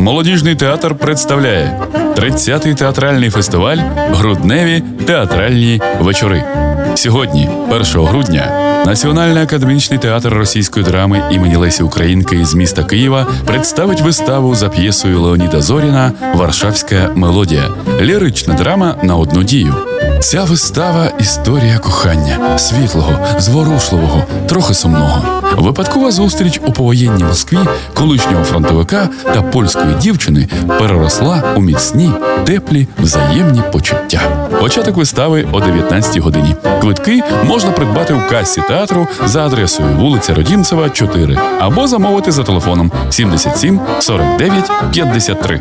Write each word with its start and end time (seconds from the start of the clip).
Молодіжний 0.00 0.54
театр 0.54 0.94
представляє 0.94 1.80
30-й 2.16 2.74
театральний 2.74 3.30
фестиваль 3.30 3.76
Грудневі 3.96 4.82
театральні 5.06 5.80
вечори. 6.00 6.44
Сьогодні, 6.94 7.48
1 7.70 7.84
грудня, 7.84 8.70
Національний 8.86 9.42
академічний 9.42 9.98
театр 9.98 10.28
російської 10.28 10.84
драми 10.84 11.22
імені 11.30 11.56
Лесі 11.56 11.82
Українки 11.82 12.44
з 12.44 12.54
міста 12.54 12.84
Києва 12.84 13.26
представить 13.46 14.00
виставу 14.00 14.54
за 14.54 14.68
п'єсою 14.68 15.20
Леоніда 15.20 15.60
Зоріна 15.60 16.12
Варшавська 16.34 17.10
мелодія 17.14 17.68
лірична 18.00 18.54
драма 18.54 18.94
на 19.02 19.16
одну 19.16 19.42
дію. 19.42 19.74
Ця 20.18 20.44
вистава 20.44 21.06
історія 21.18 21.78
кохання, 21.78 22.58
світлого, 22.58 23.18
зворушливого, 23.38 24.22
трохи 24.48 24.74
сумного. 24.74 25.42
Випадкова 25.56 26.10
зустріч 26.10 26.60
у 26.66 26.72
повоєнній 26.72 27.24
Москві 27.24 27.58
колишнього 27.94 28.44
фронтовика 28.44 29.08
та 29.24 29.42
польської 29.42 29.94
дівчини 30.00 30.48
переросла 30.78 31.42
у 31.56 31.60
міцні, 31.60 32.12
теплі, 32.44 32.88
взаємні 32.98 33.62
почуття. 33.72 34.20
Початок 34.60 34.96
вистави 34.96 35.46
о 35.52 35.60
19 35.60 36.18
годині. 36.18 36.54
Квитки 36.80 37.22
можна 37.44 37.70
придбати 37.70 38.14
у 38.14 38.30
касі 38.30 38.62
театру 38.68 39.08
за 39.26 39.46
адресою 39.46 39.88
вулиця 39.88 40.34
Родімцева, 40.34 40.90
4 40.90 41.38
або 41.60 41.86
замовити 41.86 42.32
за 42.32 42.42
телефоном 42.42 42.92
77 43.10 43.80
49 44.00 44.70
53. 44.92 45.60